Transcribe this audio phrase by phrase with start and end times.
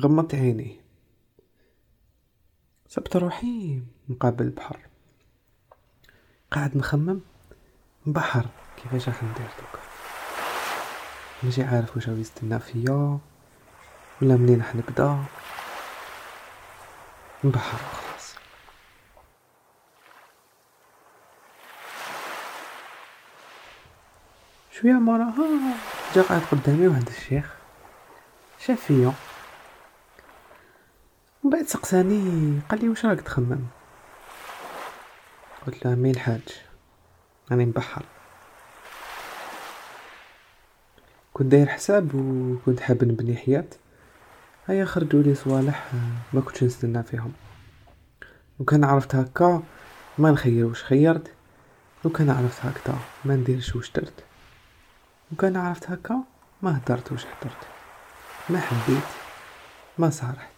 [0.00, 0.80] غمضت عيني.
[2.88, 4.78] صبت روحي مقابل البحر.
[6.50, 7.20] قاعد نخمم.
[8.06, 9.78] بحر كيفاش راح ندير دوكا
[11.42, 13.18] ماشي عارف واش راه يستنى فيا
[14.22, 15.24] ولا منين راح نبدا.
[17.44, 18.34] بحر خلاص.
[24.70, 25.76] شوية موراها
[26.14, 27.56] جا قاعد قدامي واحد الشيخ.
[28.58, 29.12] شاف فيا.
[31.48, 33.66] من بعد سقساني قال لي واش راك تخمم؟
[35.66, 36.42] قلت له مي الحاج
[37.50, 38.04] راني مبحر.
[41.32, 43.64] كنت داير حساب وكنت حاب نبني حياة.
[44.66, 45.92] هيا خرجوا لي صوالح
[46.32, 47.32] ما كنتش نستنى فيهم.
[48.60, 49.62] لو كان عرفت هكا
[50.18, 51.32] ما نخير واش خيرت.
[52.04, 54.24] لو كان عرفت هكا ما نديرش واش درت.
[55.30, 56.24] لو كان عرفت هكا
[56.62, 57.66] ما هدرت واش هدرت.
[58.50, 59.08] ما حبيت
[59.98, 60.57] ما صارحت.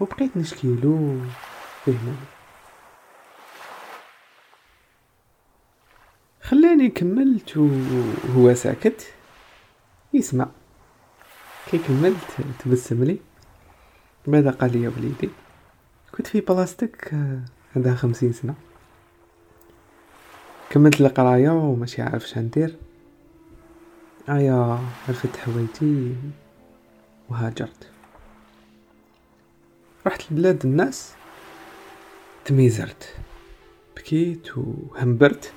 [0.00, 1.18] وبقيت نشكيلو
[1.86, 2.16] فهمني
[6.42, 9.14] خلاني كملت وهو ساكت.
[10.14, 10.48] يسمع.
[11.70, 13.18] كي كملت تبسم لي.
[14.26, 15.30] بعد قال لي يا وليدي؟
[16.14, 17.14] كنت في بلاستيك
[17.76, 18.54] عندها خمسين سنة.
[20.70, 22.76] كملت القراية وماشي عارف شندير
[24.28, 26.16] ايا رفدت حوايتي
[27.28, 27.97] وهاجرت.
[30.06, 31.12] رحت لبلاد الناس
[32.44, 33.16] تميزرت
[33.96, 35.52] بكيت وهمبرت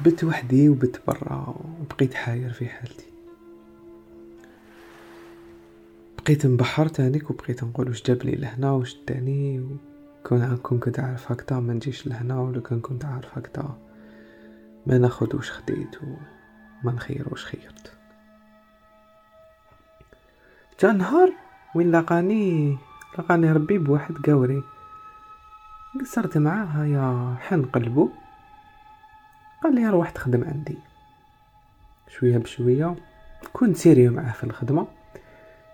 [0.00, 3.06] بت وحدي وبت برا وبقيت حاير في حالتي.
[6.18, 9.66] بقيت نبحر تانيك وبقيت نقول واش جابني لهنا واش داني
[10.24, 13.78] كون كون كنت عارف هكذا ما نجيش لهنا ولا كان كنت عارف هكذا.
[14.86, 17.92] ما ناخد واش خديت وما نخير واش خيرت.
[20.80, 21.32] جا نهار
[21.74, 22.78] وين لقاني
[23.18, 24.62] لقاني ربي بواحد قاوري
[26.00, 28.10] قصرت معاه يا حن قلبو.
[29.62, 30.78] قال لي روح تخدم عندي.
[32.08, 32.94] شوية بشوية
[33.52, 34.86] كنت sérieux معاه في الخدمة.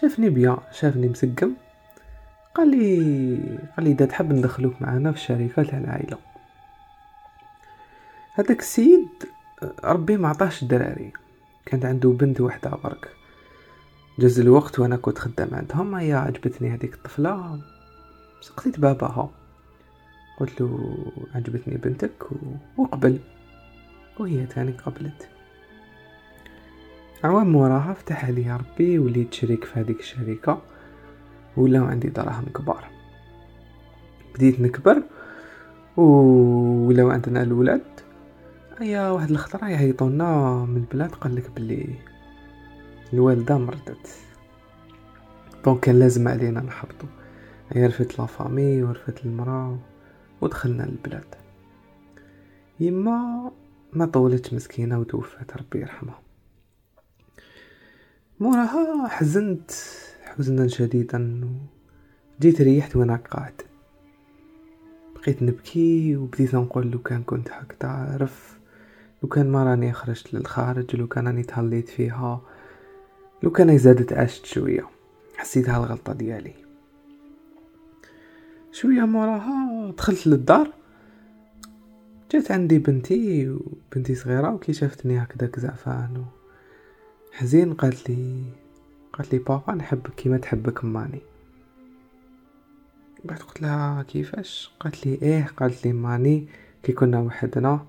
[0.00, 1.52] شافني بيا شافني مسقم.
[2.54, 6.18] قال لي قال لي تحب ندخلوك معنا في الشركة تاع العائلة.
[8.34, 9.08] هذاك السيد
[9.84, 11.12] ربي ما عطاش الدراري.
[11.66, 13.21] كانت عنده بنت وحدة برك.
[14.18, 17.60] جاز الوقت وأنا كنت خدام عندهم هي عجبتني هذيك الطفلة.
[18.40, 19.30] سقسيت باباها.
[20.40, 20.96] قلت له
[21.34, 22.28] عجبتني بنتك
[22.76, 23.18] وقبل.
[24.20, 25.28] وهي تاني قبلت.
[27.24, 30.62] عوام موراها فتح عليا ربي وليت شريك في هذيك الشركة
[31.56, 32.84] ولاو عندي دراهم كبار.
[34.34, 35.02] بديت نكبر
[35.96, 37.82] ولاو عندنا الولاد
[38.80, 41.94] أيا واحد الخطرة يعيطونا من البلاد قال لك بلي
[43.12, 44.16] الوالدة مرضت.
[45.64, 47.06] دونك كان لازم علينا نحبطو.
[47.70, 49.78] هي رفت لا فامي ورفت المرا
[50.40, 51.34] ودخلنا للبلاد.
[52.80, 53.50] يما
[53.92, 56.20] ما طولت مسكينة وتوفات ربي يرحمها.
[58.40, 59.70] موراها حزنت
[60.24, 61.48] حزنا شديدا
[62.40, 63.62] جيت ريحت وأنا قاعد.
[65.14, 68.58] بقيت نبكي وبديت نقول لو كان كنت حق تعرف
[69.22, 72.40] لو كان ما راني خرجت للخارج لو كان راني تهليت فيها
[73.42, 74.88] لو كان زادت عشت شوية.
[75.36, 76.54] حسيتها الغلطة ديالي.
[78.72, 80.72] شوية موراها دخلت للدار.
[82.32, 86.24] جات عندي بنتي وبنتي صغيرة وكي شافتني هكداك زعفان
[87.32, 88.42] حزين قالت لي
[89.12, 91.20] قالت لي بابا نحبك كيما تحبك ماني
[93.24, 96.46] بعد قلت لها كيفاش؟ قالت لي إيه قالت لي ماني
[96.82, 97.86] كي كنا وحدنا.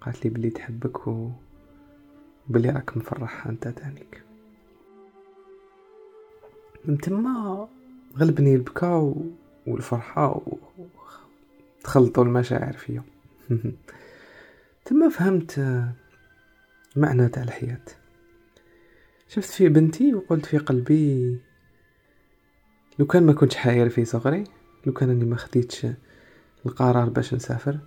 [0.00, 1.30] قالت لي بلي تحبك و
[2.48, 4.27] بلي راك مفرحها أنت تانيك.
[6.84, 7.68] من تما
[8.16, 9.14] غلبني البكا
[9.66, 10.40] والفرحة
[11.84, 13.02] تخلطوا المشاعر فيا
[14.84, 15.84] تما فهمت
[16.96, 17.84] معنى تاع الحياة.
[19.28, 21.38] شفت في بنتي وقلت في قلبي
[22.98, 24.44] لو كان ما كنتش حاير في صغري
[24.86, 25.86] لو كان أني ما خديتش
[26.66, 27.78] القرار باش نسافر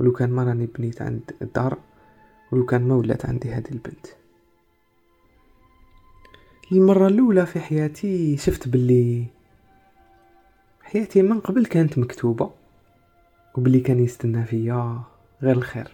[0.00, 1.78] ولو كان ما راني بنيت عند الدار
[2.52, 4.06] ولو كان ما ولات عندي هذه البنت.
[6.72, 9.24] المرة الأولى في حياتي شفت باللي
[10.82, 12.50] حياتي من قبل كانت مكتوبة
[13.54, 15.00] وبلي كان يستنى فيا
[15.42, 15.88] غير الخير.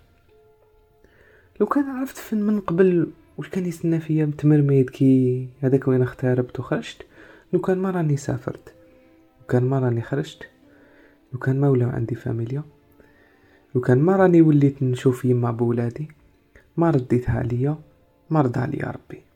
[1.60, 6.60] لو كان عرفت فين من قبل وش كان يستنى فيا متمرميد كي هذاك وين اختاربت
[6.60, 7.06] وخرجت
[7.52, 8.74] لو كان ما راني سافرت
[9.40, 10.48] لو كان ما راني خرجت
[11.32, 12.62] لو كان ما ولاو عندي فاميليا
[13.74, 16.08] لو كان ما راني وليت نشوف يما بولادي
[16.76, 17.78] ما رديتها عليا
[18.30, 19.33] ما رضى عليا ربي.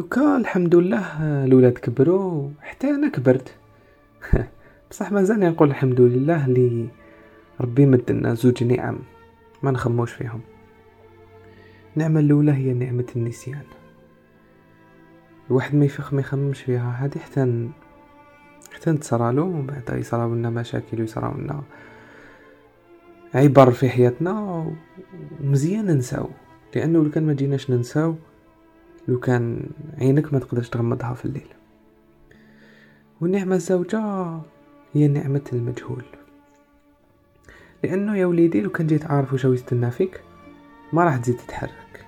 [0.00, 1.04] دوكا الحمد لله
[1.44, 3.54] الولاد كبروا حتى أنا كبرت.
[4.90, 6.88] بصح مازال نقول الحمد لله لي
[7.60, 8.98] ربي مدنا زوج نعم
[9.62, 10.40] ما نخموش فيهم.
[11.96, 13.62] النعمة الأولى هي نعمة النسيان.
[15.50, 17.68] الواحد ما يفيق ما يخممش فيها هذه حتى
[18.72, 21.62] حتى نتصرالو ومن بعد يصراو لنا مشاكل ويصراو لنا
[23.34, 24.66] عبر في حياتنا
[25.40, 26.28] ومزيان ننساو.
[26.74, 28.14] لأنه لو كان ما جيناش ننساو
[29.08, 31.48] لو كان عينك ما تقدرش تغمضها في الليل.
[33.20, 34.00] والنعمه الزوجة
[34.94, 36.04] هي نعمة المجهول.
[37.84, 40.20] لأنه يا وليدي لو كان جيت عارف واش يستنى فيك
[40.92, 42.04] ما راح تزيد تتحرك.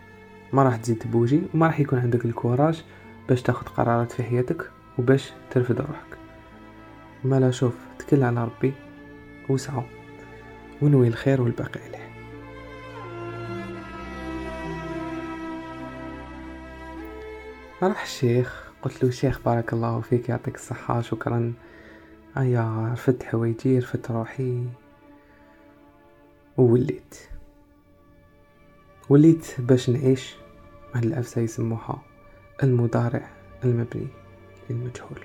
[0.52, 2.84] ما راح تزيد تبوجي وما راح يكون عندك الكوراج
[3.28, 6.18] باش تاخد قرارات في حياتك وباش ترفد روحك.
[7.24, 8.72] ما لا شوف تكل على ربي
[9.48, 9.82] وسعوا
[10.82, 12.01] ونوي الخير والباقي عليه.
[17.88, 18.72] راح الشيخ.
[18.82, 21.52] قلت له شيخ بارك الله فيك يعطيك الصحة شكرا.
[22.36, 24.66] ايا رفدت حوايجي رفدت روحي.
[26.56, 27.16] ووليت.
[29.08, 30.34] وليت باش نعيش
[30.94, 32.02] واحد العفسة يسموها
[32.62, 33.30] المضارع
[33.64, 34.08] المبني
[34.70, 35.24] للمجهول.